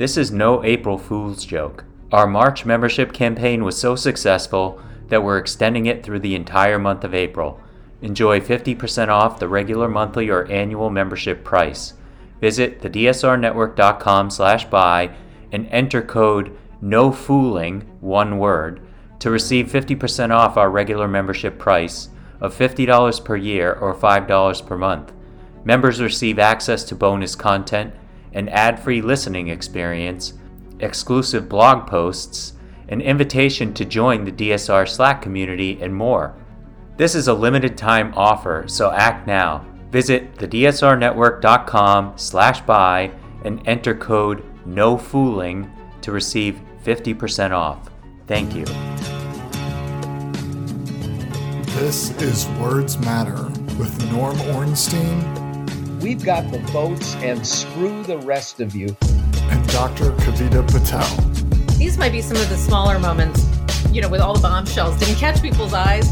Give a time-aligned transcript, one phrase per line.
[0.00, 1.84] This is no April Fool's joke.
[2.10, 7.04] Our March membership campaign was so successful that we're extending it through the entire month
[7.04, 7.60] of April.
[8.00, 11.92] Enjoy 50% off the regular monthly or annual membership price.
[12.40, 15.14] Visit thedsrnetwork.com slash buy
[15.52, 18.80] and enter code NOFOOLING, one word,
[19.18, 22.08] to receive 50% off our regular membership price
[22.40, 25.12] of $50 per year or $5 per month.
[25.62, 27.92] Members receive access to bonus content,
[28.32, 30.34] an ad-free listening experience,
[30.80, 32.54] exclusive blog posts,
[32.88, 36.34] an invitation to join the DSR Slack community, and more.
[36.96, 39.64] This is a limited time offer, so act now.
[39.90, 43.10] Visit thedsrnetwork.com slash buy
[43.44, 45.70] and enter code NOFOOLING
[46.02, 47.90] to receive 50% off.
[48.26, 48.64] Thank you.
[51.80, 53.44] This is Words Matter
[53.78, 55.39] with Norm Ornstein
[56.02, 58.96] We've got the votes and screw the rest of you.
[59.02, 60.12] And Dr.
[60.12, 61.06] Kavita Patel.
[61.76, 63.46] These might be some of the smaller moments,
[63.92, 64.98] you know, with all the bombshells.
[64.98, 66.08] Didn't catch people's eyes.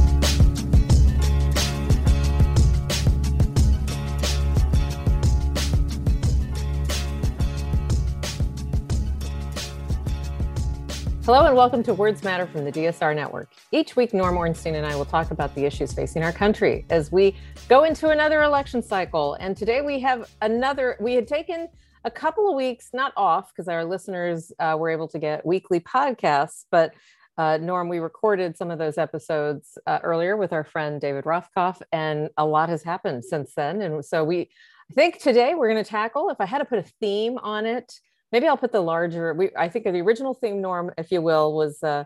[11.29, 13.51] Hello and welcome to Words Matter from the DSR Network.
[13.71, 17.13] Each week, Norm Ornstein and I will talk about the issues facing our country as
[17.13, 17.37] we
[17.69, 19.35] go into another election cycle.
[19.35, 21.69] And today we have another, we had taken
[22.05, 25.81] a couple of weeks, not off, because our listeners uh, were able to get weekly
[25.81, 26.95] podcasts, but
[27.37, 31.83] uh, Norm, we recorded some of those episodes uh, earlier with our friend David Rothkopf,
[31.93, 33.83] and a lot has happened since then.
[33.83, 34.49] And so we,
[34.91, 37.67] I think today we're going to tackle, if I had to put a theme on
[37.67, 38.01] it,
[38.33, 39.35] maybe I'll put the larger.
[39.35, 42.05] We, I think the original theme, Norm, if you will, was uh,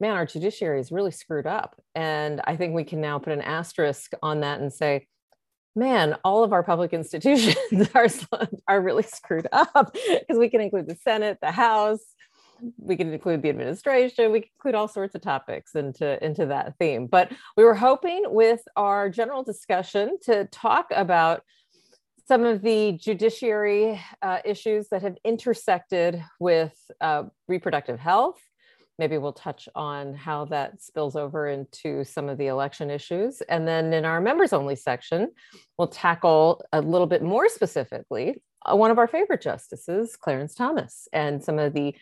[0.00, 3.42] man, our judiciary is really screwed up, and I think we can now put an
[3.42, 5.06] asterisk on that and say,
[5.74, 8.08] man, all of our public institutions are
[8.68, 12.04] are really screwed up because we can include the Senate, the House.
[12.78, 14.30] We can include the administration.
[14.30, 17.08] We can include all sorts of topics into, into that theme.
[17.08, 21.42] But we were hoping with our general discussion to talk about
[22.26, 28.40] some of the judiciary uh, issues that have intersected with uh, reproductive health.
[28.98, 33.40] Maybe we'll touch on how that spills over into some of the election issues.
[33.42, 35.30] And then in our members only section,
[35.76, 41.08] we'll tackle a little bit more specifically uh, one of our favorite justices, Clarence Thomas,
[41.12, 41.94] and some of the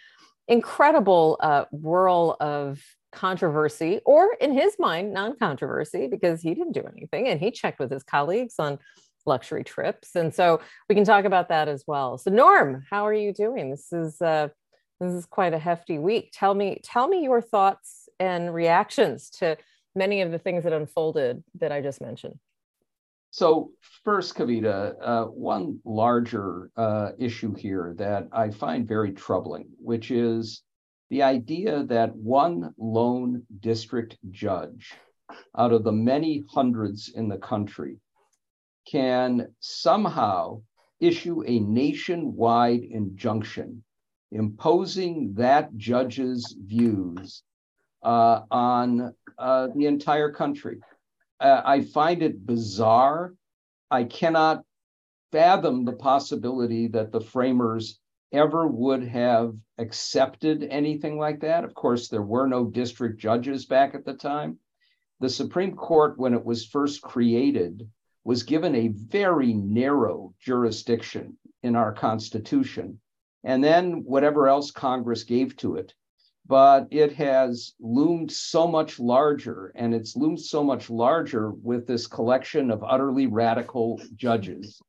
[0.48, 2.82] incredible uh, whirl of
[3.12, 7.78] controversy, or in his mind, non controversy, because he didn't do anything and he checked
[7.78, 8.78] with his colleagues on
[9.26, 10.16] luxury trips.
[10.16, 12.18] And so we can talk about that as well.
[12.18, 13.70] So Norm, how are you doing?
[13.70, 14.48] This is uh,
[15.00, 16.30] this is quite a hefty week.
[16.32, 19.56] Tell me, tell me your thoughts and reactions to
[19.94, 22.38] many of the things that unfolded that I just mentioned.
[23.30, 23.70] So
[24.04, 30.62] first, Kavita, uh, one larger uh, issue here that I find very troubling, which is
[31.10, 34.94] the idea that one lone district judge
[35.56, 37.98] out of the many hundreds in the country
[38.90, 40.60] can somehow
[40.98, 43.82] issue a nationwide injunction
[44.32, 47.42] imposing that judge's views
[48.02, 50.78] uh, on uh, the entire country.
[51.40, 53.34] Uh, I find it bizarre.
[53.90, 54.62] I cannot
[55.32, 57.98] fathom the possibility that the framers
[58.32, 61.64] ever would have accepted anything like that.
[61.64, 64.58] Of course, there were no district judges back at the time.
[65.20, 67.88] The Supreme Court, when it was first created,
[68.24, 73.00] was given a very narrow jurisdiction in our Constitution,
[73.44, 75.94] and then whatever else Congress gave to it.
[76.46, 82.06] But it has loomed so much larger, and it's loomed so much larger with this
[82.06, 84.80] collection of utterly radical judges,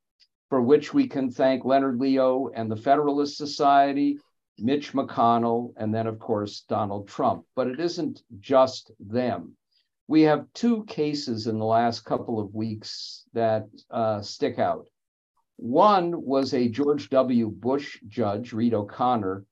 [0.48, 4.18] for which we can thank Leonard Leo and the Federalist Society,
[4.58, 7.44] Mitch McConnell, and then, of course, Donald Trump.
[7.54, 9.56] But it isn't just them
[10.12, 14.84] we have two cases in the last couple of weeks that uh, stick out.
[15.56, 17.48] One was a George W.
[17.48, 19.46] Bush judge, Reed O'Connor,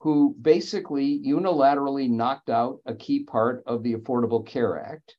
[0.00, 5.14] who basically unilaterally knocked out a key part of the Affordable Care Act.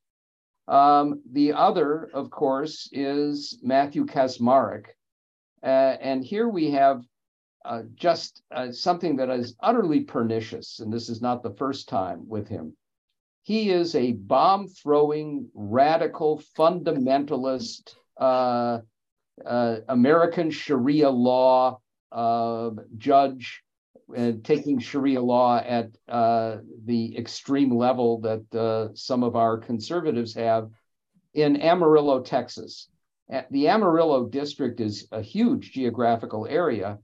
[0.68, 4.88] Um, the other, of course, is Matthew Kacsmaryk.
[5.62, 7.00] Uh, and here we have
[7.64, 12.28] uh, just uh, something that is utterly pernicious, and this is not the first time
[12.28, 12.76] with him.
[13.42, 18.80] He is a bomb throwing, radical, fundamentalist, uh,
[19.44, 21.80] uh, American Sharia law
[22.12, 23.62] uh, judge,
[24.44, 30.70] taking Sharia law at uh, the extreme level that uh, some of our conservatives have
[31.34, 32.88] in Amarillo, Texas.
[33.50, 36.98] The Amarillo district is a huge geographical area,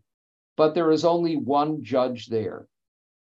[0.56, 2.68] but there is only one judge there.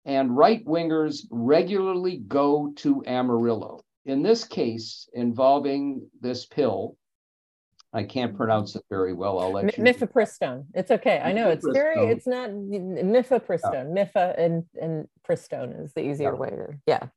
[0.05, 3.81] And right wingers regularly go to Amarillo.
[4.05, 6.95] In this case, involving this pill,
[7.91, 9.39] I can't pronounce it very well.
[9.39, 9.93] I'll let M- you.
[9.93, 10.65] Mifepristone.
[10.73, 11.21] It's okay.
[11.23, 12.05] I know it's very.
[12.07, 13.95] It's not mifepristone.
[13.95, 14.05] Yeah.
[14.05, 16.39] Mifa and and pristone is the easier yeah.
[16.39, 16.67] way to.
[16.85, 17.07] Yeah.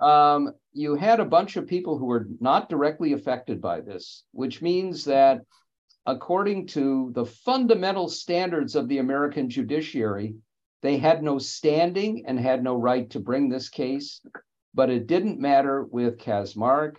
[0.00, 4.62] Um, you had a bunch of people who were not directly affected by this, which
[4.62, 5.40] means that
[6.06, 10.36] according to the fundamental standards of the American judiciary,
[10.84, 14.20] they had no standing and had no right to bring this case.
[14.74, 16.96] But it didn't matter with Kacsmaryk,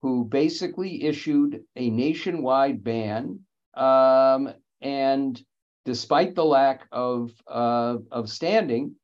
[0.00, 3.40] who basically issued a nationwide ban.
[3.74, 5.38] Um, and
[5.84, 8.94] despite the lack of, uh, of standing,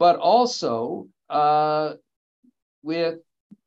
[0.00, 1.92] but also uh,
[2.82, 3.20] with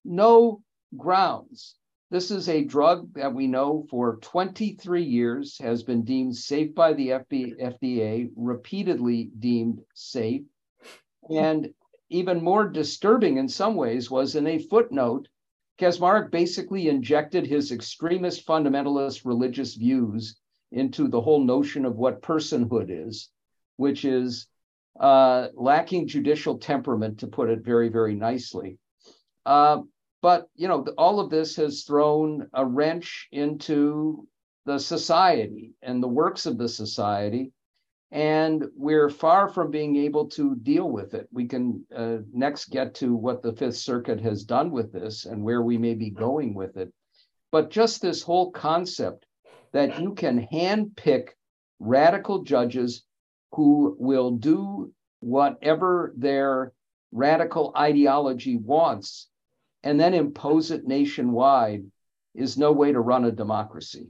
[0.03, 0.61] no
[0.97, 1.75] grounds
[2.11, 6.91] this is a drug that we know for 23 years has been deemed safe by
[6.91, 10.41] the FDA, repeatedly deemed safe.
[11.33, 11.73] And
[12.09, 15.29] even more disturbing in some ways was in a footnote,
[15.79, 20.35] Kacsmaryk basically injected his extremist fundamentalist religious views
[20.73, 23.29] into the whole notion of what personhood is,
[23.77, 24.47] which is
[24.99, 28.77] uh, lacking judicial temperament, to put it very, very nicely.
[29.45, 29.79] Uh,
[30.21, 34.27] but you know, all of this has thrown a wrench into
[34.65, 37.51] the society and the works of the society,
[38.11, 41.27] and we're far from being able to deal with it.
[41.31, 45.43] We can uh, next get to what the Fifth Circuit has done with this and
[45.43, 46.93] where we may be going with it.
[47.51, 49.25] But just this whole concept
[49.71, 51.29] that you can handpick
[51.79, 53.03] radical judges
[53.53, 56.73] who will do whatever their
[57.11, 59.30] radical ideology wants
[59.83, 61.83] and then impose it nationwide
[62.33, 64.07] is no way to run a democracy.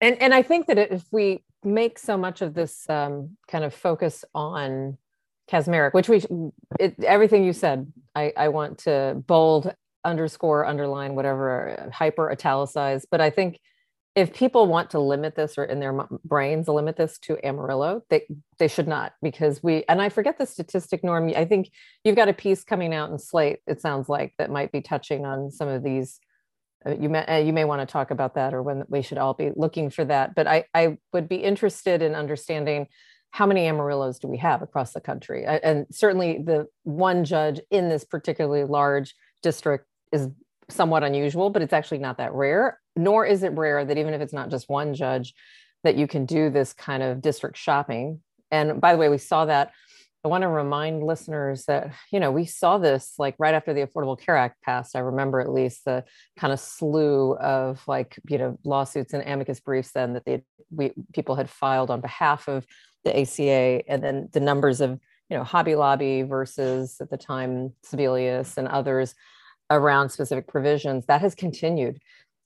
[0.00, 3.72] And and I think that if we make so much of this um, kind of
[3.74, 4.98] focus on
[5.50, 6.22] Kacsmaryk, which we
[6.78, 9.74] it, everything you said, I, I want to bold,
[10.04, 13.06] underscore, underline, whatever, hyper italicize.
[13.10, 13.60] But I think
[14.14, 18.26] if people want to limit this or in their brains limit this to amarillo they
[18.58, 21.70] they should not because we and i forget the statistic norm i think
[22.04, 25.24] you've got a piece coming out in slate it sounds like that might be touching
[25.24, 26.20] on some of these
[26.86, 29.18] uh, you may uh, you may want to talk about that or when we should
[29.18, 32.86] all be looking for that but i i would be interested in understanding
[33.30, 37.88] how many amarillos do we have across the country and certainly the one judge in
[37.88, 40.28] this particularly large district is
[40.68, 42.80] somewhat unusual, but it's actually not that rare.
[42.96, 45.34] Nor is it rare that even if it's not just one judge,
[45.82, 48.20] that you can do this kind of district shopping.
[48.50, 49.72] And by the way, we saw that.
[50.24, 53.82] I want to remind listeners that, you know, we saw this like right after the
[53.86, 54.96] Affordable Care Act passed.
[54.96, 56.02] I remember at least the
[56.38, 60.92] kind of slew of like, you know, lawsuits and amicus briefs then that they we
[61.12, 62.66] people had filed on behalf of
[63.04, 64.98] the ACA, and then the numbers of,
[65.28, 69.14] you know, Hobby Lobby versus at the time Sebelius and others
[69.70, 71.98] around specific provisions, that has continued.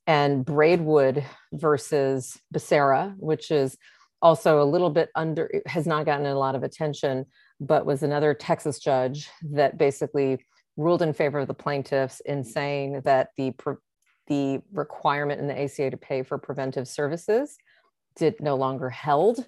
[0.08, 1.22] And Braidwood
[1.52, 3.76] versus Becerra, which is
[4.22, 7.26] also a little bit under, has not gotten a lot of attention,
[7.60, 10.38] but was another Texas judge that basically
[10.78, 13.52] ruled in favor of the plaintiffs in saying that the
[14.28, 17.56] the requirement in the ACA to pay for preventive services
[18.16, 19.46] did no longer held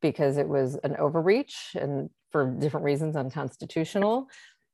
[0.00, 4.26] because it was an overreach and for different reasons unconstitutional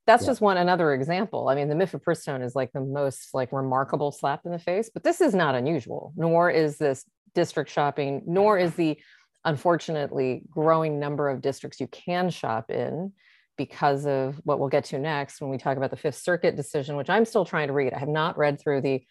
[0.07, 0.27] that's yeah.
[0.27, 1.49] just one another example.
[1.49, 5.03] I mean, the mifepristone is like the most like remarkable slap in the face, but
[5.03, 6.13] this is not unusual.
[6.15, 7.05] Nor is this
[7.35, 8.97] district shopping, nor is the
[9.45, 13.11] unfortunately growing number of districts you can shop in
[13.57, 16.95] because of what we'll get to next when we talk about the Fifth Circuit decision,
[16.95, 17.93] which I'm still trying to read.
[17.93, 19.03] I have not read through the.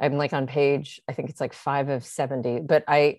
[0.00, 3.18] I'm like on page, I think it's like five of 70, but I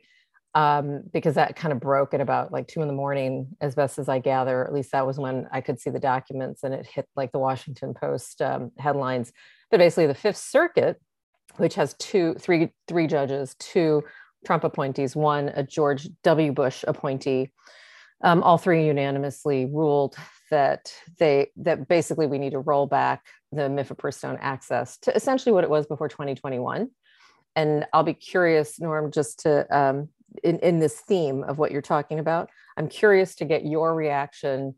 [0.55, 3.99] um, because that kind of broke at about like two in the morning, as best
[3.99, 4.65] as I gather.
[4.65, 7.39] At least that was when I could see the documents, and it hit like the
[7.39, 9.31] Washington Post um, headlines.
[9.69, 10.99] But basically, the Fifth Circuit,
[11.57, 14.03] which has two, three, three judges, two
[14.45, 16.51] Trump appointees, one a George W.
[16.51, 17.51] Bush appointee,
[18.23, 20.15] um, all three unanimously ruled
[20.49, 25.63] that they that basically we need to roll back the mifepristone access to essentially what
[25.63, 26.89] it was before 2021.
[27.55, 30.09] And I'll be curious, Norm, just to um,
[30.43, 32.49] in, in this theme of what you're talking about.
[32.77, 34.75] I'm curious to get your reaction.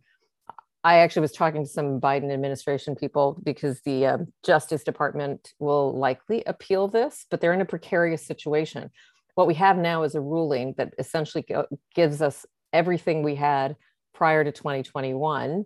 [0.83, 5.97] I actually was talking to some Biden administration people because the uh, Justice Department will
[5.97, 8.89] likely appeal this, but they're in a precarious situation.
[9.35, 11.45] What we have now is a ruling that essentially
[11.93, 13.75] gives us everything we had
[14.13, 15.65] prior to 2021,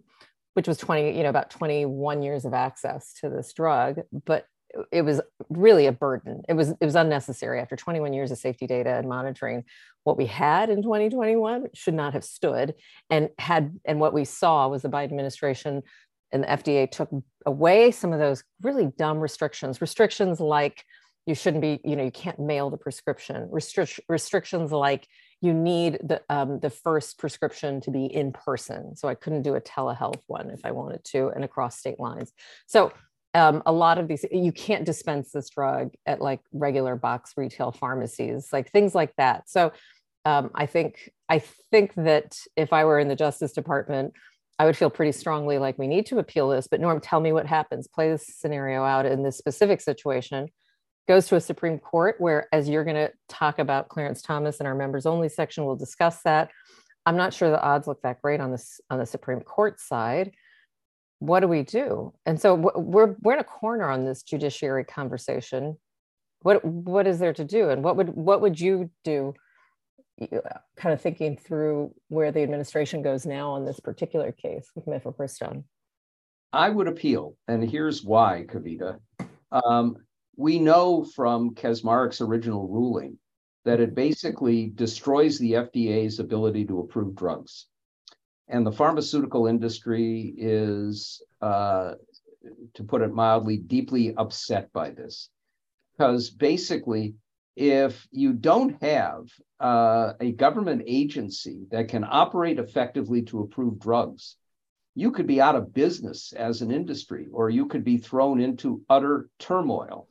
[0.53, 4.01] which was 20, you know, about 21 years of access to this drug.
[4.25, 4.45] But
[4.91, 6.43] it was really a burden.
[6.49, 9.63] It was it was unnecessary after 21 years of safety data and monitoring.
[10.03, 12.75] What we had in 2021 should not have stood,
[13.09, 15.83] and had and what we saw was the Biden administration
[16.31, 17.09] and the FDA took
[17.45, 19.81] away some of those really dumb restrictions.
[19.81, 20.83] Restrictions like
[21.25, 23.47] you shouldn't be, you know, you can't mail the prescription.
[23.51, 25.07] Restric- restrictions like
[25.41, 28.95] you need the um, the first prescription to be in person.
[28.95, 32.31] So I couldn't do a telehealth one if I wanted to, and across state lines.
[32.67, 32.91] So
[33.35, 37.71] um, a lot of these you can't dispense this drug at like regular box retail
[37.71, 39.49] pharmacies like things like that.
[39.49, 39.71] So
[40.25, 41.39] um, i think i
[41.71, 44.13] think that if i were in the justice department
[44.57, 47.31] i would feel pretty strongly like we need to appeal this but norm tell me
[47.31, 47.87] what happens.
[47.87, 50.47] Play this scenario out in this specific situation.
[51.07, 54.65] Goes to a supreme court where as you're going to talk about clarence thomas in
[54.65, 56.51] our members only section we'll discuss that.
[57.05, 60.31] I'm not sure the odds look that great on this on the supreme court side
[61.19, 62.13] what do we do?
[62.25, 65.77] And so we're we're in a corner on this judiciary conversation.
[66.41, 69.33] What what is there to do, and what would what would you do?
[70.19, 75.63] Kind of thinking through where the administration goes now on this particular case with mifepristone.
[76.53, 78.99] I would appeal, and here's why, Kavita.
[79.51, 79.97] Um,
[80.37, 83.17] we know from Kacsmaryk's original ruling
[83.65, 87.65] that it basically destroys the FDA's ability to approve drugs.
[88.47, 91.93] And the pharmaceutical industry is, uh,
[92.75, 95.29] to put it mildly, deeply upset by this.
[95.97, 97.15] Because basically,
[97.55, 104.35] if you don't have uh, a government agency that can operate effectively to approve drugs,
[104.93, 108.83] you could be out of business as an industry, or you could be thrown into
[108.89, 110.07] utter turmoil.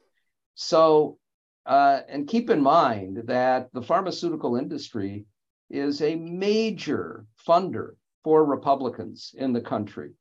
[0.55, 1.19] So,
[1.67, 5.25] uh, and keep in mind that the pharmaceutical industry
[5.71, 7.93] is a major funder
[8.25, 10.13] for Republicans in the country.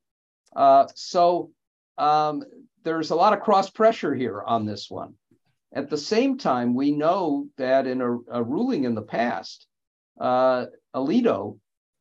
[0.56, 1.50] Uh, so
[1.98, 2.44] um,
[2.84, 5.16] there's a lot of cross pressure here on this one.
[5.74, 9.66] At the same time, we know that in a, a ruling in the past,
[10.20, 11.58] uh, Alito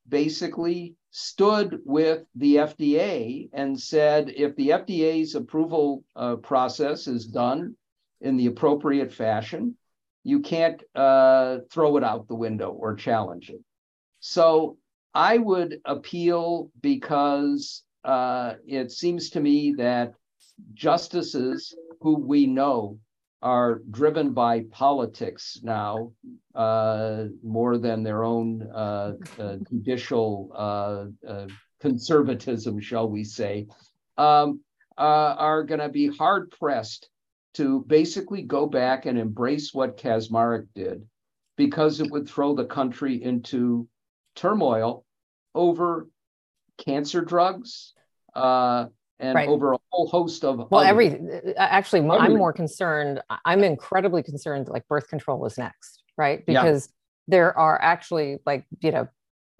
[0.06, 7.76] basically stood with the FDA and said if the FDA's approval uh, process is done
[8.20, 9.76] in the appropriate fashion,
[10.24, 13.60] you can't uh, throw it out the window or challenge it.
[14.20, 14.76] So
[15.14, 20.14] I would appeal because uh, it seems to me that
[20.74, 22.98] justices who we know
[23.42, 26.12] are driven by politics now
[26.54, 31.46] uh, more than their own uh, uh judicial uh, uh,
[31.80, 33.66] conservatism, shall we say,
[34.16, 34.60] um,
[34.96, 37.08] are going to be hard pressed
[37.54, 41.04] to basically go back and embrace what Kacsmaryk did
[41.56, 43.88] because it would throw the country into
[44.34, 45.04] turmoil
[45.54, 46.08] over
[46.78, 47.92] cancer drugs
[48.34, 48.86] uh,
[49.18, 49.48] and right.
[49.48, 54.68] over a whole host of well every uh, actually i'm more concerned i'm incredibly concerned
[54.68, 56.92] like birth control was next right because yeah.
[57.28, 59.06] there are actually like you know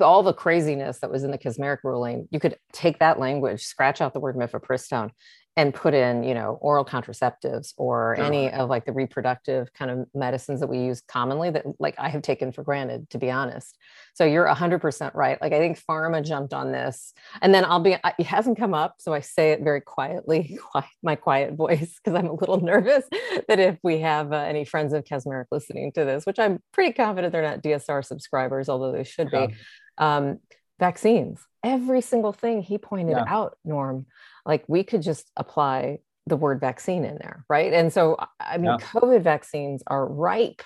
[0.00, 4.00] all the craziness that was in the Kacsmaryk ruling, you could take that language, scratch
[4.00, 5.10] out the word mifepristone,
[5.56, 8.24] and put in you know oral contraceptives or sure.
[8.24, 12.08] any of like the reproductive kind of medicines that we use commonly that like i
[12.08, 13.76] have taken for granted to be honest
[14.14, 17.96] so you're 100% right like i think pharma jumped on this and then i'll be
[18.18, 20.58] it hasn't come up so i say it very quietly
[21.02, 23.04] my quiet voice because i'm a little nervous
[23.48, 26.92] that if we have uh, any friends of Kacsmaryk listening to this which i'm pretty
[26.92, 29.46] confident they're not dsr subscribers although they should yeah.
[29.46, 29.54] be
[29.98, 30.38] um,
[30.78, 33.24] vaccines every single thing he pointed yeah.
[33.26, 34.06] out norm
[34.44, 37.72] like we could just apply the word vaccine in there, right?
[37.72, 38.76] And so, I mean, yeah.
[38.78, 40.62] COVID vaccines are ripe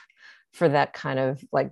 [0.52, 1.71] for that kind of like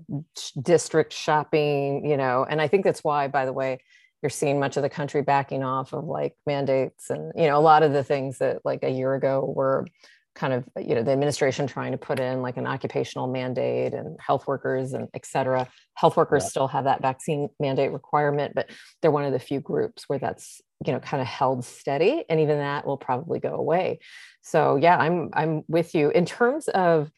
[0.61, 2.47] district shopping, you know.
[2.49, 3.79] And I think that's why, by the way,
[4.23, 7.61] you're seeing much of the country backing off of like mandates and, you know, a
[7.61, 9.87] lot of the things that like a year ago were
[10.35, 14.19] kind of you know the administration trying to put in like an occupational mandate and
[14.21, 16.49] health workers and et cetera health workers yeah.
[16.49, 18.69] still have that vaccine mandate requirement but
[19.01, 22.41] they're one of the few groups where that's you know kind of held steady and
[22.41, 23.99] even that will probably go away
[24.43, 27.11] so yeah i'm i'm with you in terms of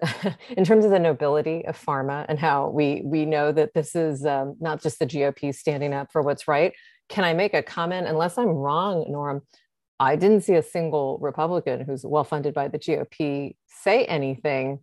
[0.56, 4.26] in terms of the nobility of pharma and how we we know that this is
[4.26, 6.72] um, not just the gop standing up for what's right
[7.08, 9.42] can i make a comment unless i'm wrong norm
[10.00, 14.80] I didn't see a single Republican who's well funded by the GOP say anything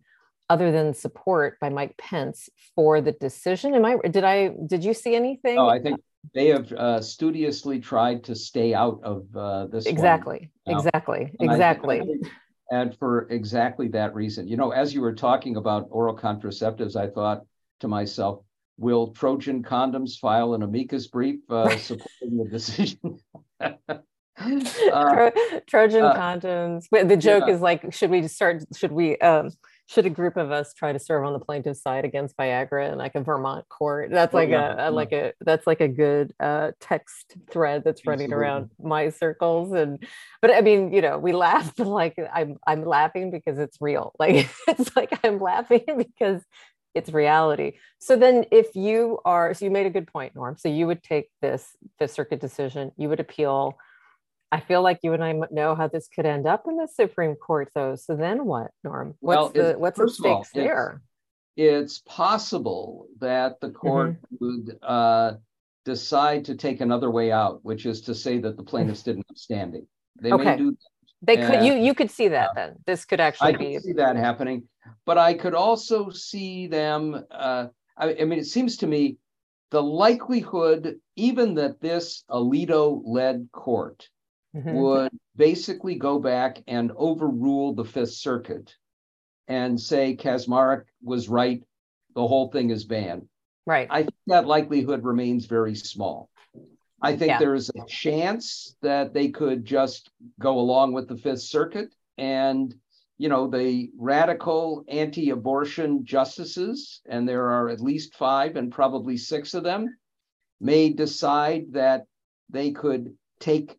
[0.49, 3.75] other than support by Mike Pence for the decision.
[3.75, 5.57] Am I did I did you see anything?
[5.57, 5.99] Oh, I think
[6.33, 9.85] they have uh, studiously tried to stay out of uh, this.
[9.85, 12.01] Exactly, exactly, and exactly.
[12.71, 17.07] and for exactly that reason, you know, as you were talking about oral contraceptives, I
[17.07, 17.43] thought
[17.79, 18.43] to myself,
[18.77, 23.19] will Trojan condoms file an amicus brief uh, supporting the decision?
[24.39, 25.31] uh,
[25.67, 26.85] Trojan uh, condoms.
[26.91, 27.53] The joke yeah.
[27.53, 28.63] is like, should we start?
[28.75, 29.17] Should we?
[29.17, 29.51] Um,
[29.89, 32.99] should a group of us try to serve on the plaintiff's side against Viagra in
[32.99, 34.11] like a Vermont court?
[34.11, 37.83] That's oh, like yeah, a, a like a that's like a good uh, text thread
[37.83, 38.47] that's running Absolutely.
[38.47, 39.71] around my circles.
[39.73, 40.05] And
[40.43, 44.13] but I mean, you know, we laugh, but like I'm I'm laughing because it's real.
[44.19, 46.43] Like it's like I'm laughing because
[46.93, 47.73] it's reality.
[47.97, 50.55] So then if you are so you made a good point, Norm.
[50.55, 51.67] So you would take this
[51.97, 53.75] Fifth Circuit decision, you would appeal
[54.51, 57.35] I feel like you and I know how this could end up in the Supreme
[57.35, 57.95] Court, though.
[57.95, 59.15] So then what, Norm?
[59.19, 61.01] What's well, the what's all, there?
[61.55, 64.35] It's, possible that the court mm-hmm.
[64.39, 65.33] would uh,
[65.85, 69.37] decide to take another way out, which is to say that the plaintiffs didn't have
[69.37, 69.85] standing.
[70.21, 70.43] They okay.
[70.43, 70.77] may do.
[71.21, 71.65] They and, could.
[71.65, 72.75] You you could see that uh, then.
[72.85, 73.79] This could actually I be.
[73.79, 74.67] see that happening,
[75.05, 77.23] but I could also see them.
[77.29, 79.17] Uh, I, I mean, it seems to me
[79.71, 84.07] the likelihood, even that this Alito-led court
[84.55, 84.73] mm-hmm.
[84.73, 88.75] would basically go back and overrule the Fifth Circuit
[89.47, 91.63] and say Kacsmaryk was right,
[92.15, 93.27] the whole thing is banned.
[93.65, 93.87] Right.
[93.89, 96.29] I think that likelihood remains very small.
[97.01, 97.39] I think yeah.
[97.39, 102.75] there's a chance that they could just go along with the Fifth Circuit and
[103.19, 109.17] you know, the radical anti abortion justices, and there are at least five and probably
[109.17, 109.93] six of them,
[110.61, 112.05] may decide that
[112.49, 113.77] they could take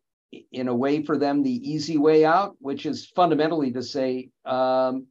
[0.53, 5.07] in a way for them the easy way out, which is fundamentally to say, um,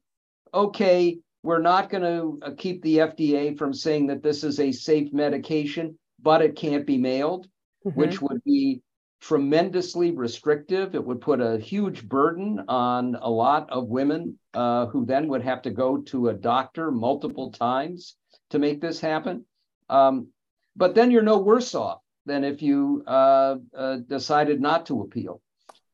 [0.53, 4.71] okay, we're not going to uh, keep the FDA from saying that this is a
[4.71, 7.47] safe medication, but it can't be mailed,
[7.85, 7.99] mm-hmm.
[7.99, 8.81] which would be
[9.21, 10.95] tremendously restrictive.
[10.95, 15.43] It would put a huge burden on a lot of women uh, who then would
[15.43, 18.15] have to go to a doctor multiple times
[18.51, 19.45] to make this happen.
[19.89, 20.27] Um,
[20.75, 25.41] but then you're no worse off than if you uh, uh, decided not to appeal.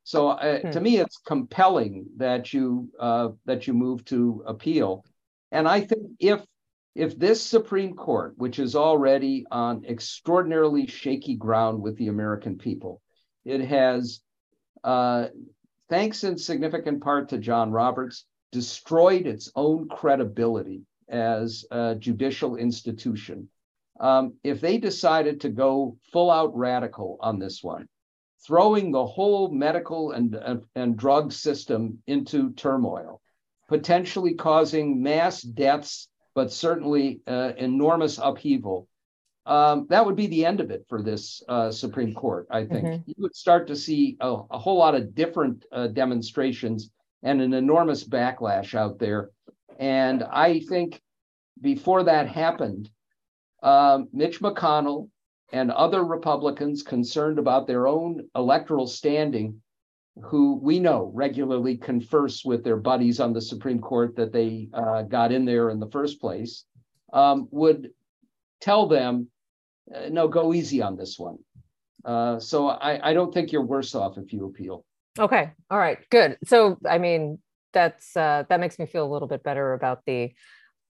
[0.04, 0.72] So uh, hmm.
[0.72, 5.04] to me, it's compelling that you uh, that you move to appeal.
[5.52, 6.42] And I think if
[6.94, 13.02] if this Supreme Court, which is already on extraordinarily shaky ground with the American people,
[13.44, 14.22] it has,
[14.84, 15.28] uh,
[15.90, 23.50] thanks in significant part to John Roberts, destroyed its own credibility as a judicial institution
[24.00, 27.88] um, if they decided to go full out radical on this one,
[28.46, 33.22] throwing the whole medical and, and, and drug system into turmoil,
[33.68, 38.88] potentially causing mass deaths, but certainly uh, enormous upheaval,
[39.46, 42.86] um, that would be the end of it for this uh, Supreme Court, I think.
[42.86, 43.04] Mm-hmm.
[43.06, 46.92] You would start to see a, a whole lot of different uh, demonstrations
[47.24, 49.30] and an enormous backlash out there.
[49.80, 51.02] And I think
[51.62, 52.90] before that happened,
[53.66, 55.10] um, Mitch McConnell
[55.52, 59.62] and other Republicans concerned about their own electoral standing,
[60.24, 65.02] who we know regularly converse with their buddies on the Supreme Court that they uh,
[65.02, 66.66] got in there in the first place,
[67.12, 67.90] um, would
[68.62, 69.28] tell them,
[69.94, 71.38] uh, no, go easy on this one.
[72.06, 74.86] Uh, so I, I don't think you're worse off if you appeal.
[75.18, 75.52] Okay.
[75.72, 75.98] All right.
[76.12, 76.38] Good.
[76.46, 77.40] So I mean,
[77.74, 80.32] that's uh, that makes me feel a little bit better about the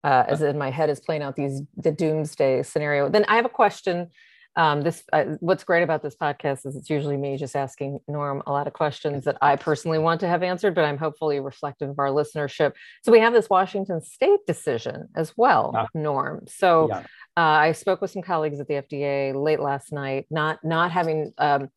[0.03, 3.09] uh, as in my head is playing out these the doomsday scenario.
[3.09, 4.09] Then I have a question.
[4.57, 8.43] Um, this uh, what's great about this podcast is it's usually me just asking Norm
[8.45, 11.89] a lot of questions that I personally want to have answered, but I'm hopefully reflective
[11.89, 12.73] of our listenership.
[13.03, 15.85] So we have this Washington State decision as well, yeah.
[15.93, 16.45] Norm.
[16.47, 16.99] So yeah.
[17.37, 21.33] uh, I spoke with some colleagues at the FDA late last night, not not having.
[21.37, 21.69] Um,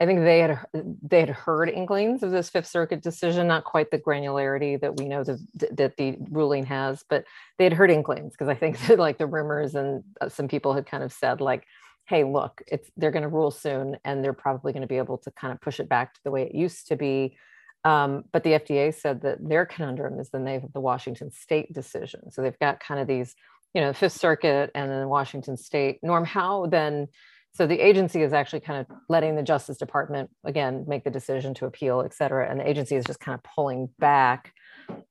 [0.00, 0.58] I think they had
[1.02, 5.06] they had heard inklings of this Fifth Circuit decision, not quite the granularity that we
[5.06, 5.38] know the,
[5.72, 7.26] that the ruling has, but
[7.58, 10.72] they had heard inklings because I think that like the rumors and uh, some people
[10.72, 11.66] had kind of said like,
[12.06, 15.18] "Hey, look, it's they're going to rule soon, and they're probably going to be able
[15.18, 17.36] to kind of push it back to the way it used to be."
[17.84, 21.74] Um, but the FDA said that their conundrum is then they have the Washington State
[21.74, 23.34] decision, so they've got kind of these,
[23.74, 25.98] you know, Fifth Circuit and then Washington State.
[26.02, 27.08] Norm, how then?
[27.52, 31.52] So the agency is actually kind of letting the Justice Department again make the decision
[31.54, 34.52] to appeal, et cetera, and the agency is just kind of pulling back.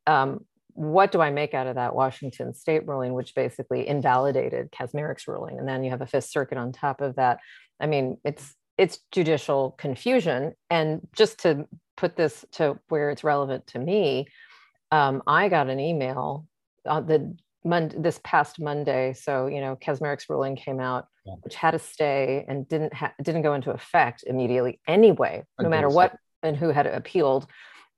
[0.07, 5.27] Um, what do I make out of that Washington State ruling, which basically invalidated Kacsmaryk's
[5.27, 7.39] ruling, and then you have a Fifth Circuit on top of that?
[7.79, 13.67] I mean, it's it's judicial confusion, and just to put this to where it's relevant
[13.67, 14.27] to me,
[14.91, 16.47] um, I got an email
[16.85, 19.13] on the Monday, this past Monday.
[19.13, 21.07] So you know, Kacsmaryk's ruling came out
[21.41, 25.87] which had a stay and didn't ha- didn't go into effect immediately anyway, no matter
[25.87, 27.45] what and who had appealed.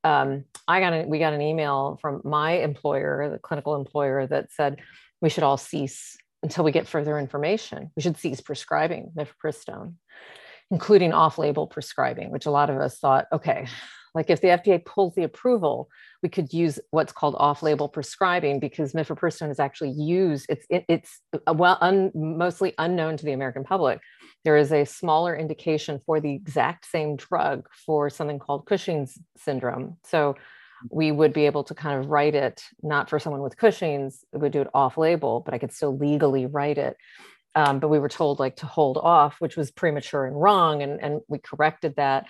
[0.04, 4.52] Um, I got a, we got an email from my employer, the clinical employer, that
[4.52, 4.80] said
[5.21, 7.91] we should all cease until we get further information.
[7.95, 9.93] We should cease prescribing mifepristone.
[10.71, 13.67] including off-label prescribing, which a lot of us thought, okay,
[14.13, 15.89] like if the FDA pulls the approval,
[16.21, 20.45] we could use what's called off-label prescribing because mifepristone is actually used.
[20.50, 24.02] It's it, it's well un, mostly unknown to the American public.
[24.43, 29.97] There is a smaller indication for the exact same drug for something called Cushing's syndrome.
[30.06, 30.36] So
[30.89, 34.39] we would be able to kind of write it not for someone with Cushing's, we
[34.39, 36.97] would do it off-label, but I could still legally write it.
[37.54, 41.02] Um, but we were told like to hold off, which was premature and wrong, and
[41.04, 42.26] and we corrected that.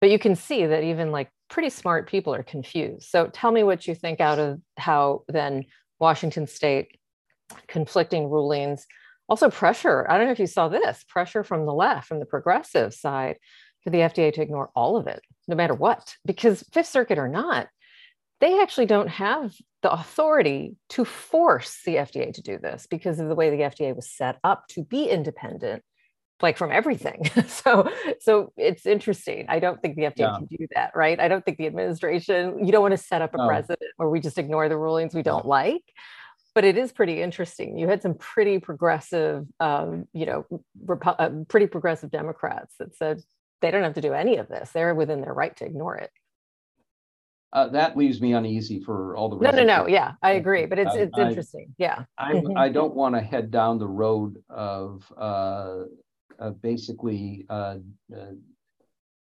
[0.00, 3.08] But you can see that even like pretty smart people are confused.
[3.08, 5.64] So tell me what you think out of how then
[5.98, 6.98] Washington State
[7.66, 8.86] conflicting rulings,
[9.28, 10.06] also pressure.
[10.08, 13.38] I don't know if you saw this pressure from the left, from the progressive side,
[13.82, 17.28] for the FDA to ignore all of it, no matter what, because Fifth Circuit or
[17.28, 17.68] not,
[18.40, 23.28] they actually don't have the authority to force the FDA to do this because of
[23.28, 25.82] the way the FDA was set up to be independent
[26.42, 27.28] like from everything.
[27.48, 29.46] so so it's interesting.
[29.48, 30.36] I don't think the FDA yeah.
[30.36, 31.18] can do that, right?
[31.18, 33.46] I don't think the administration, you don't want to set up a no.
[33.46, 35.84] precedent where we just ignore the rulings we don't like.
[36.54, 37.78] But it is pretty interesting.
[37.78, 40.46] You had some pretty progressive, um, you know,
[40.84, 43.22] Repu- uh, pretty progressive Democrats that said
[43.60, 44.70] they don't have to do any of this.
[44.70, 46.10] They're within their right to ignore it.
[47.52, 49.36] Uh, that leaves me uneasy for all the.
[49.36, 49.86] No, no, no.
[49.86, 51.74] Yeah, I agree, but it's it's I, interesting.
[51.78, 52.04] Yeah.
[52.18, 55.84] I I don't want to head down the road of uh,
[56.62, 57.76] basically, uh,
[58.14, 58.32] uh,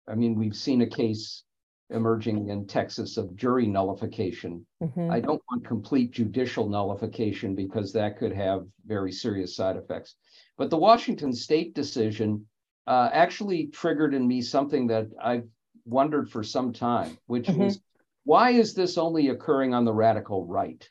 [0.09, 1.45] I mean, we've seen a case
[1.91, 4.67] emerging in Texas of jury nullification.
[4.83, 5.11] Mm-hmm.
[5.11, 10.17] I don't want complete judicial nullification because that could have very serious side effects.
[10.59, 12.47] But the Washington state decision
[12.87, 15.49] uh, actually triggered in me something that I've
[15.85, 17.63] wondered for some time, which mm-hmm.
[17.63, 17.81] is
[18.25, 20.89] why is this only occurring on the radical right?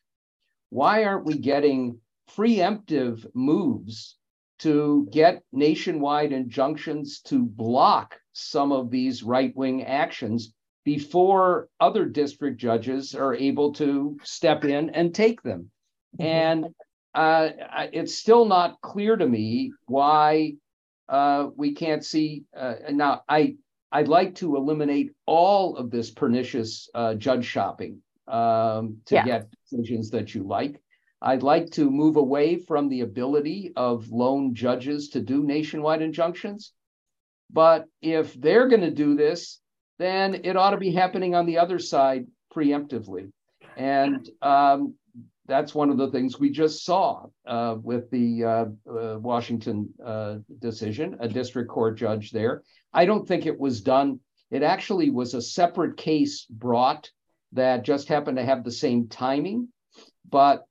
[0.69, 1.99] Why aren't we getting
[2.31, 4.17] preemptive moves
[4.59, 12.57] to get nationwide injunctions to block some of these right wing actions before other district
[12.57, 15.71] judges are able to step in and take them.
[16.19, 16.25] Mm-hmm.
[16.25, 16.65] And
[17.13, 17.49] uh,
[17.91, 20.53] it's still not clear to me why
[21.09, 22.43] uh, we can't see.
[22.55, 23.55] Uh, now, I
[23.91, 29.25] I'd like to eliminate all of this pernicious uh, judge shopping um, to yeah.
[29.25, 30.81] get decisions that you like.
[31.21, 36.73] I'd like to move away from the ability of lone judges to do nationwide injunctions.
[37.51, 39.59] But if they're going to do this,
[39.97, 43.31] then it ought to be happening on the other side preemptively.
[43.77, 44.95] And um,
[45.47, 50.37] that's one of the things we just saw uh, with the uh, uh, Washington uh,
[50.59, 52.63] decision, a district court judge there.
[52.93, 54.19] I don't think it was done.
[54.51, 57.09] It actually was a separate case brought
[57.53, 59.69] that just happened to have the same timing.
[60.29, 60.65] But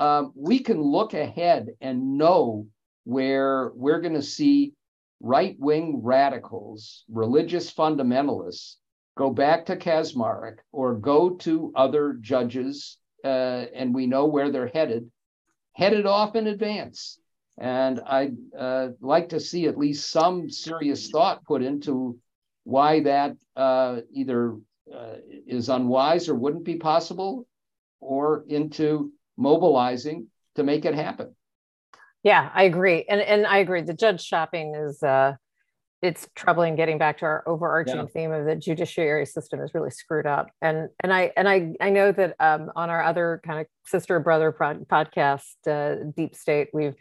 [0.00, 2.66] um, we can look ahead and know
[3.04, 4.72] where we're going to see
[5.20, 8.76] right wing radicals, religious fundamentalists
[9.16, 14.68] go back to Kacsmaryk or go to other judges, uh, and we know where they're
[14.72, 15.10] headed,
[15.74, 17.20] headed off in advance.
[17.58, 22.18] And I'd uh, like to see at least some serious thought put into
[22.64, 24.56] why that uh, either
[24.94, 27.46] uh, is unwise or wouldn't be possible,
[28.00, 31.34] or into mobilizing to make it happen.
[32.22, 33.04] Yeah, I agree.
[33.08, 33.80] And and I agree.
[33.82, 35.34] The judge shopping is uh
[36.02, 38.06] it's troubling getting back to our overarching yeah.
[38.06, 40.50] theme of the judiciary system is really screwed up.
[40.62, 44.18] And and I and I I know that um, on our other kind of sister
[44.20, 46.94] brother podcast, uh, Deep State, we've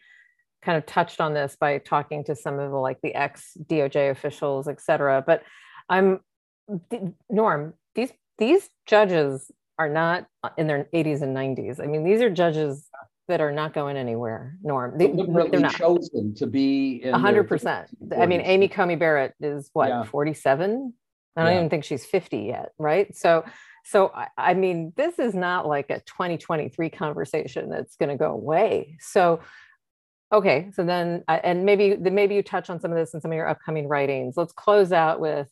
[0.61, 4.11] kind of touched on this by talking to some of the like the ex DOJ
[4.11, 5.23] officials, et cetera.
[5.25, 5.43] But
[5.87, 6.19] I'm
[7.29, 9.49] Norm, these these judges
[9.79, 11.81] are not uh, in their 80s and 90s.
[11.81, 12.87] I mean, these are judges
[13.29, 14.57] that are not going anywhere.
[14.61, 17.01] Norm, they, are not chosen to be.
[17.09, 17.87] hundred percent.
[18.15, 20.03] I mean, Amy Coney Barrett is what yeah.
[20.03, 20.93] 47.
[21.35, 21.57] I don't yeah.
[21.57, 23.15] even think she's 50 yet, right?
[23.15, 23.45] So,
[23.85, 28.31] so I, I mean, this is not like a 2023 conversation that's going to go
[28.31, 28.97] away.
[28.99, 29.39] So,
[30.33, 33.31] okay, so then, uh, and maybe maybe you touch on some of this in some
[33.31, 34.35] of your upcoming writings.
[34.35, 35.47] Let's close out with.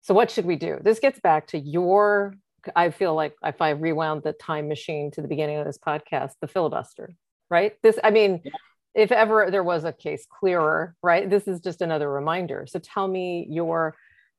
[0.00, 0.78] So, what should we do?
[0.80, 2.34] This gets back to your
[2.74, 6.32] I feel like if I rewound the time machine to the beginning of this podcast,
[6.40, 7.14] the filibuster,
[7.50, 7.74] right?
[7.82, 8.52] This, I mean, yeah.
[8.94, 11.28] if ever there was a case clearer, right?
[11.28, 12.66] This is just another reminder.
[12.68, 13.94] So tell me your,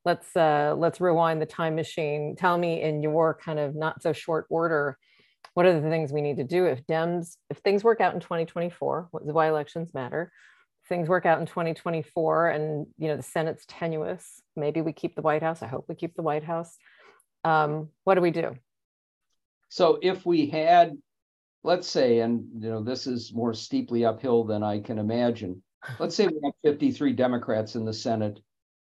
[0.05, 2.35] let's uh, let's rewind the time machine.
[2.37, 4.97] Tell me in your kind of not so short order,
[5.53, 8.19] what are the things we need to do if Dems, if things work out in
[8.19, 10.31] 2024, why elections matter,
[10.87, 15.21] things work out in 2024 and you know the senate's tenuous maybe we keep the
[15.21, 16.77] white house i hope we keep the white house
[17.47, 18.55] um, what do we do?
[19.69, 20.97] So if we had,
[21.63, 25.61] let's say, and you know, this is more steeply uphill than I can imagine.
[25.99, 28.39] Let's say we have 53 Democrats in the Senate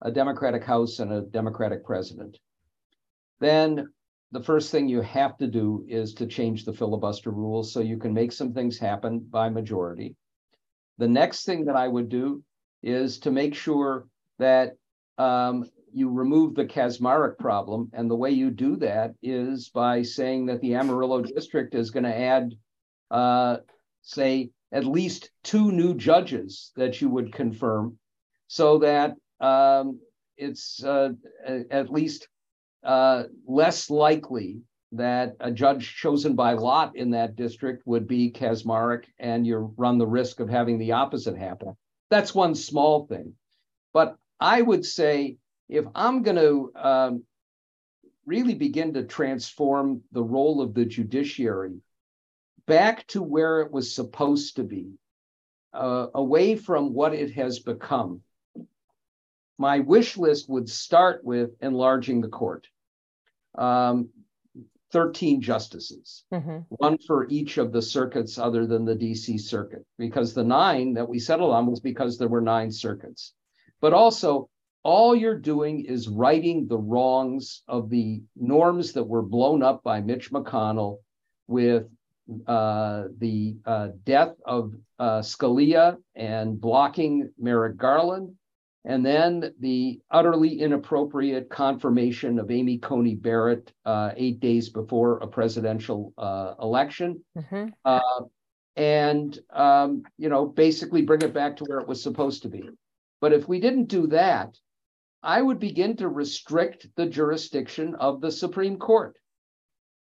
[0.01, 2.37] a Democratic House and a Democratic president,
[3.39, 3.87] then
[4.31, 7.97] the first thing you have to do is to change the filibuster rules so you
[7.97, 10.15] can make some things happen by majority.
[10.97, 12.43] The next thing that I would do
[12.81, 14.07] is to make sure
[14.39, 14.73] that
[15.17, 17.89] um, you remove the Kacsmaryk problem.
[17.93, 22.03] And the way you do that is by saying that the Amarillo district is going
[22.03, 22.53] to add,
[23.09, 23.57] uh,
[24.01, 27.97] say, at least two new judges that you would confirm
[28.47, 29.99] so that um,
[30.37, 31.09] it's uh,
[31.69, 32.27] at least
[32.83, 34.61] uh, less likely
[34.93, 39.97] that a judge chosen by lot in that district would be Kacsmaryk and you run
[39.97, 41.75] the risk of having the opposite happen.
[42.09, 43.33] That's one small thing.
[43.93, 45.37] But I would say
[45.71, 47.23] if I'm going to um,
[48.25, 51.79] really begin to transform the role of the judiciary
[52.67, 54.91] back to where it was supposed to be,
[55.73, 58.21] uh, away from what it has become,
[59.57, 62.67] my wish list would start with enlarging the court.
[63.55, 64.09] Um,
[64.91, 66.57] 13 justices, mm-hmm.
[66.67, 71.07] one for each of the circuits other than the DC circuit, because the nine that
[71.07, 73.33] we settled on was because there were nine circuits.
[73.79, 74.49] But also,
[74.83, 80.01] all you're doing is righting the wrongs of the norms that were blown up by
[80.01, 80.97] Mitch McConnell
[81.47, 81.87] with
[82.47, 88.35] uh, the uh, death of uh, Scalia and blocking Merrick Garland,
[88.85, 95.27] and then the utterly inappropriate confirmation of Amy Coney Barrett uh, eight days before a
[95.27, 97.23] presidential uh, election.
[97.37, 97.67] Mm-hmm.
[97.85, 98.21] Uh,
[98.77, 102.63] and, um, you know, basically bring it back to where it was supposed to be.
[103.19, 104.57] But if we didn't do that,
[105.23, 109.15] I would begin to restrict the jurisdiction of the Supreme Court.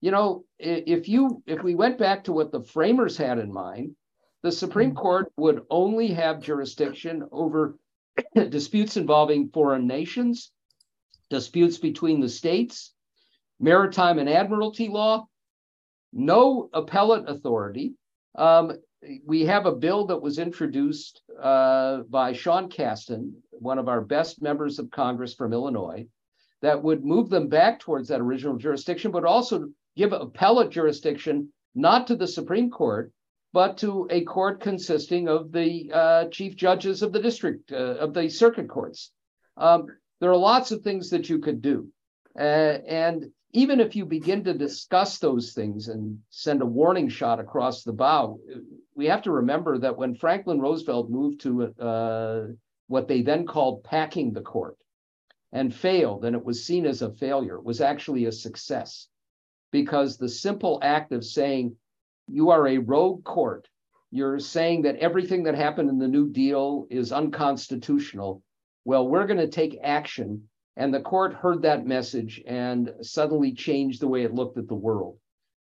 [0.01, 3.95] You know, if you if we went back to what the framers had in mind,
[4.43, 4.99] the Supreme mm-hmm.
[4.99, 7.77] Court would only have jurisdiction over
[8.49, 10.51] disputes involving foreign nations,
[11.29, 12.93] disputes between the states,
[13.59, 15.27] maritime and admiralty law,
[16.13, 17.95] no appellate authority.
[18.35, 18.77] Um,
[19.25, 24.41] we have a bill that was introduced uh, by Sean Casten, one of our best
[24.41, 26.05] members of Congress from Illinois,
[26.61, 32.07] that would move them back towards that original jurisdiction, but also give appellate jurisdiction not
[32.07, 33.11] to the Supreme Court,
[33.53, 38.13] but to a court consisting of the uh, chief judges of the district, uh, of
[38.13, 39.11] the circuit courts.
[39.57, 39.87] Um,
[40.19, 41.87] there are lots of things that you could do.
[42.37, 42.43] Uh,
[42.87, 47.83] and even if you begin to discuss those things and send a warning shot across
[47.83, 48.39] the bow,
[48.95, 52.47] we have to remember that when Franklin Roosevelt moved to uh,
[52.87, 54.77] what they then called packing the court
[55.51, 59.07] and failed, and it was seen as a failure, it was actually a success
[59.71, 61.75] because the simple act of saying,
[62.27, 63.67] you are a rogue court.
[64.11, 68.43] You're saying that everything that happened in the New Deal is unconstitutional.
[68.85, 70.49] Well, we're going to take action.
[70.79, 74.75] And the court heard that message and suddenly changed the way it looked at the
[74.75, 75.17] world.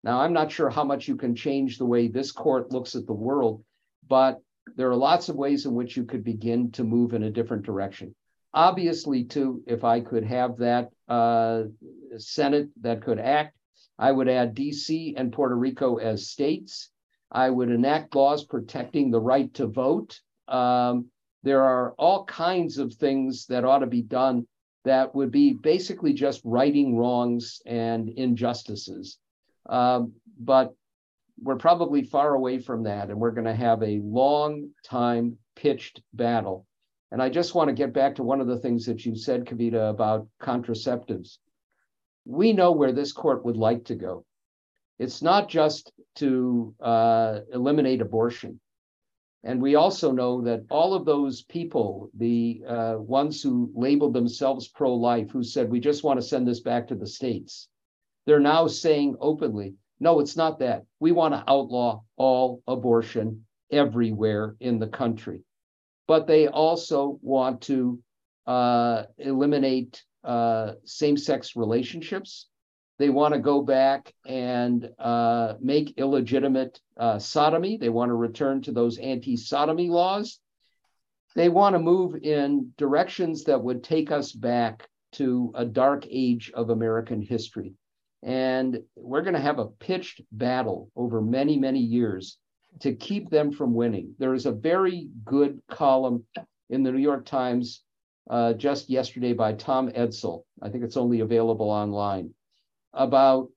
[0.04, 3.06] Now, I'm not sure how much you can change the way this court looks at
[3.06, 3.64] the world,
[4.06, 4.42] but
[4.76, 7.64] there are lots of ways in which you could begin to move in a different
[7.64, 8.14] direction.
[8.52, 11.62] Obviously, too, if I could have that uh,
[12.18, 13.56] Senate that could act,
[13.98, 16.90] I would add DC and Puerto Rico as states.
[17.32, 20.20] I would enact laws protecting the right to vote.
[20.46, 21.06] Um,
[21.42, 24.46] there are all kinds of things that ought to be done
[24.86, 29.18] that would be basically just righting wrongs and injustices.
[29.68, 30.74] Um, but
[31.40, 36.00] we're probably far away from that, and we're going to have a long time pitched
[36.14, 36.66] battle.
[37.12, 39.44] And I just want to get back to one of the things that you said,
[39.44, 41.38] Kavita, about contraceptives
[42.26, 44.24] we know where this court would like to go.
[44.98, 48.60] It's not just to uh, eliminate abortion.
[49.46, 54.66] And we also know that all of those people, the uh, ones who labeled themselves
[54.66, 57.68] pro life, who said, we just want to send this back to the states,
[58.26, 60.84] they're now saying openly, no, it's not that.
[60.98, 65.42] We want to outlaw all abortion everywhere in the country.
[66.08, 68.00] But they also want to
[68.48, 72.48] uh, eliminate uh, same sex relationships.
[72.98, 77.76] They want to go back and uh, make illegitimate uh, sodomy.
[77.76, 80.38] They want to return to those anti sodomy laws.
[81.34, 86.50] They want to move in directions that would take us back to a dark age
[86.54, 87.74] of American history.
[88.22, 92.38] And we're going to have a pitched battle over many, many years
[92.80, 94.14] to keep them from winning.
[94.18, 96.24] There is a very good column
[96.70, 97.82] in the New York Times
[98.30, 100.44] uh, just yesterday by Tom Edsall.
[100.62, 102.34] I think it's only available online
[102.96, 103.48] about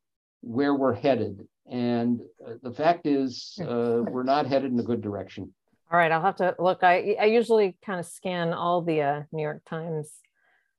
[0.42, 1.48] where we're headed.
[1.70, 5.54] And uh, the fact is, uh, we're not headed in a good direction.
[5.92, 6.84] All right, I'll have to look.
[6.84, 10.12] I, I usually kind of scan all the uh, New York Times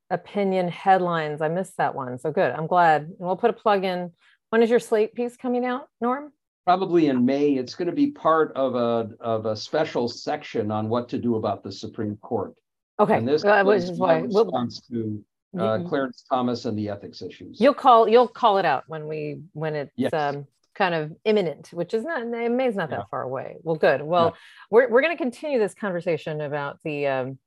[0.09, 1.41] opinion headlines.
[1.41, 2.17] I missed that one.
[2.19, 2.53] So good.
[2.53, 3.03] I'm glad.
[3.03, 4.13] And we'll put a plug in.
[4.51, 6.33] When is your slate piece coming out, Norm?
[6.65, 7.55] Probably in May.
[7.55, 11.37] It's going to be part of a of a special section on what to do
[11.37, 12.55] about the Supreme Court.
[13.01, 13.17] Okay.
[13.17, 14.51] And this Uh, which is why we'll-
[14.91, 15.25] to
[15.59, 17.61] uh, Clarence Thomas and the ethics issues.
[17.61, 20.13] You'll call you'll call it out when we when it's Yes.
[20.13, 22.99] um, kind of imminent, which is not May's not Yeah.
[22.99, 23.57] that far away.
[23.63, 24.03] Well, good.
[24.03, 24.37] Well,
[24.71, 27.39] we're we're going to continue this conversation about the um,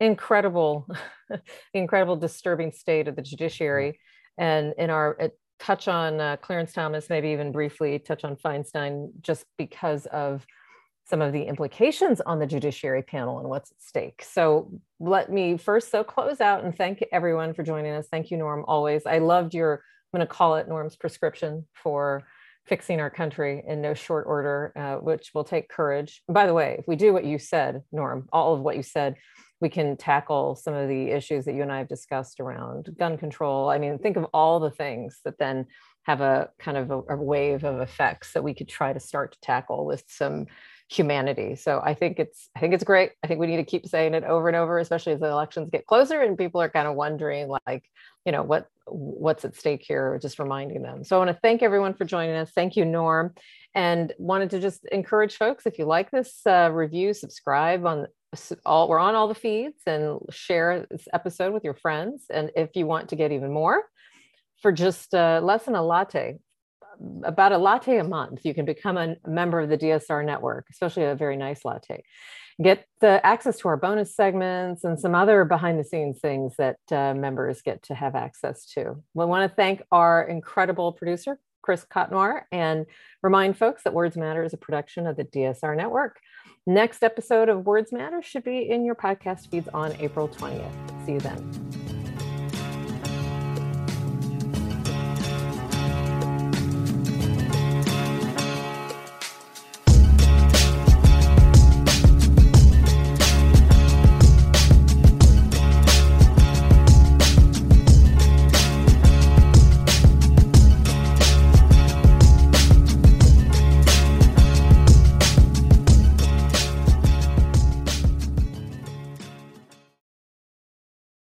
[0.00, 0.86] incredible,
[1.28, 1.42] the
[1.74, 3.98] incredible disturbing state of the judiciary,
[4.36, 9.10] and in our uh, touch on uh, Clarence Thomas, maybe even briefly touch on Feinstein,
[9.20, 10.46] just because of
[11.08, 14.22] some of the implications on the judiciary panel and what's at stake.
[14.22, 18.08] So let me first so close out and thank everyone for joining us.
[18.10, 19.06] Thank you, Norm, always.
[19.06, 22.24] I loved your, I'm going to call it Norm's prescription for
[22.66, 26.22] fixing our country in no short order, uh, which will take courage.
[26.28, 29.16] By the way, if we do what you said, Norm, all of what you said,
[29.60, 33.16] we can tackle some of the issues that you and I have discussed around gun
[33.16, 33.70] control.
[33.70, 35.66] I mean, think of all the things that then
[36.04, 39.32] have a kind of a, a wave of effects that we could try to start
[39.32, 40.46] to tackle with some
[40.88, 41.54] humanity.
[41.54, 43.12] So I think it's I think it's great.
[43.22, 45.68] I think we need to keep saying it over and over, especially as the elections
[45.70, 47.84] get closer and people are kind of wondering like,
[48.24, 51.04] you know, what what's at stake here, just reminding them.
[51.04, 52.50] So I want to thank everyone for joining us.
[52.54, 53.34] Thank you, Norm.
[53.74, 58.06] And wanted to just encourage folks, if you like this uh, review, subscribe on
[58.64, 62.24] all we're on all the feeds and share this episode with your friends.
[62.30, 63.84] And if you want to get even more,
[64.62, 66.38] for just uh, less than a latte,
[67.24, 71.04] about a latte a month, you can become a member of the DSR network, especially
[71.04, 72.02] a very nice latte.
[72.60, 76.78] Get the access to our bonus segments and some other behind the scenes things that
[76.90, 79.02] uh, members get to have access to.
[79.14, 82.86] We want to thank our incredible producer, Chris Cotnoir, and
[83.22, 86.18] remind folks that Words Matter is a production of the DSR network.
[86.66, 91.06] Next episode of Words Matter should be in your podcast feeds on April 20th.
[91.06, 91.67] See you then.